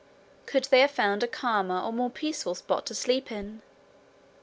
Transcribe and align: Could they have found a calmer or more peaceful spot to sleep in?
Could 0.47 0.63
they 0.71 0.79
have 0.79 0.89
found 0.89 1.21
a 1.21 1.27
calmer 1.27 1.79
or 1.79 1.93
more 1.93 2.09
peaceful 2.09 2.55
spot 2.55 2.87
to 2.87 2.95
sleep 2.95 3.31
in? 3.31 3.61